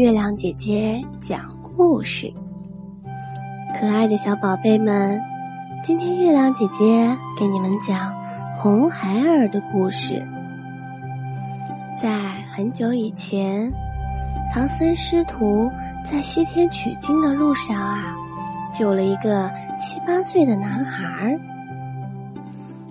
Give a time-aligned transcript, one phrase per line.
[0.00, 2.32] 月亮姐姐讲故事。
[3.78, 5.20] 可爱的小宝贝们，
[5.84, 8.10] 今天月亮姐姐给你们讲
[8.56, 10.26] 红孩儿的故事。
[12.00, 12.08] 在
[12.50, 13.70] 很久以前，
[14.50, 15.70] 唐僧师徒
[16.02, 18.16] 在西天取经的路上啊，
[18.72, 21.38] 救了一个七八岁的男孩儿。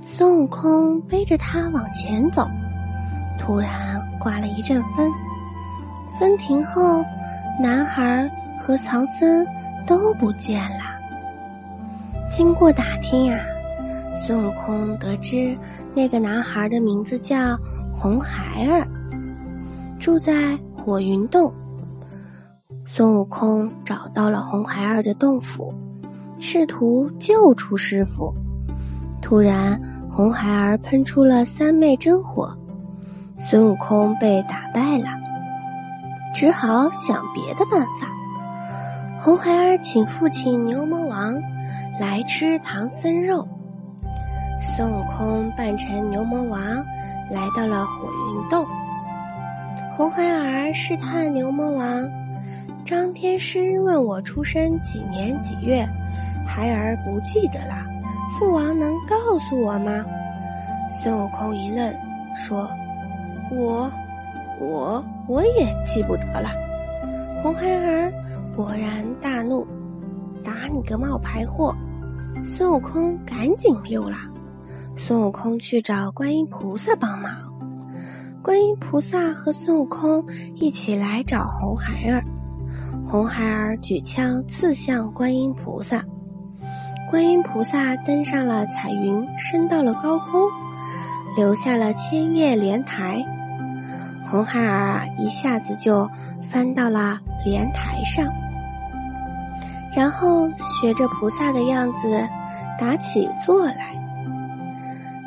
[0.04, 2.48] 孙悟空背着他往前走，
[3.40, 5.12] 突然刮了一阵风。
[6.20, 7.04] 分庭后，
[7.62, 8.30] 男孩
[8.60, 9.48] 和唐僧
[9.88, 11.00] 都不见了。
[12.30, 13.40] 经过打听呀，
[14.28, 15.58] 孙悟空得知
[15.96, 17.58] 那个男孩的名字叫
[17.94, 18.86] 红孩儿，
[19.98, 21.52] 住在火云洞。
[22.86, 25.74] 孙悟空找到了红孩儿的洞府，
[26.38, 28.34] 试图救出师傅。
[29.22, 29.80] 突然，
[30.10, 32.54] 红孩儿喷出了三昧真火，
[33.38, 35.08] 孙悟空被打败了。
[36.34, 38.08] 只好想别的办法。
[39.20, 41.34] 红孩儿请父亲牛魔王
[42.00, 43.48] 来吃唐僧肉。
[44.62, 46.62] 孙悟空扮成牛魔王
[47.30, 48.66] 来到了火云洞。
[49.92, 52.10] 红孩儿试探牛魔王
[52.86, 55.86] ：“张天师问我出生几年几月，
[56.46, 57.76] 孩儿不记得了，
[58.38, 60.06] 父王能告诉我吗？”
[61.02, 61.94] 孙悟空一愣，
[62.36, 62.70] 说
[63.52, 63.92] ：“我。”
[64.60, 66.50] 我我也记不得了。
[67.42, 68.12] 红孩儿
[68.56, 69.66] 勃然大怒，
[70.44, 71.74] 打你个冒牌货！
[72.44, 74.18] 孙悟空赶紧溜了。
[74.98, 77.32] 孙悟空去找观音菩萨帮忙。
[78.42, 82.24] 观音菩萨和孙悟空一起来找红孩儿。
[83.06, 86.04] 红孩儿举枪刺向观音菩萨。
[87.10, 90.48] 观音菩萨登上了彩云，升到了高空，
[91.36, 93.26] 留下了千叶莲台。
[94.30, 96.08] 红孩儿一下子就
[96.52, 98.32] 翻到了莲台上，
[99.96, 102.28] 然后学着菩萨的样子
[102.78, 103.90] 打起坐来。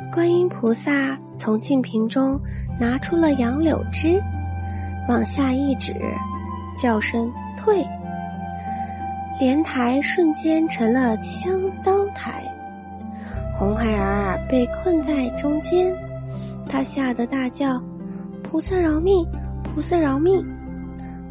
[0.09, 2.39] 观音菩萨从净瓶中
[2.79, 4.23] 拿出了杨柳枝，
[5.09, 5.93] 往下一指，
[6.73, 7.85] 叫声“退”，
[9.37, 12.41] 莲台瞬间成了枪刀台。
[13.53, 15.93] 红孩儿被困在中间，
[16.69, 17.83] 他吓得大叫。
[18.53, 19.25] 菩萨饶命！
[19.63, 20.45] 菩萨饶命！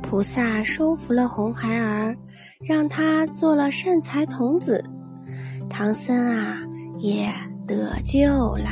[0.02, 2.16] 菩萨收服了红孩儿，
[2.66, 4.84] 让他做了善财童子。
[5.70, 6.58] 唐僧啊，
[6.98, 7.32] 也
[7.64, 8.70] 得救了。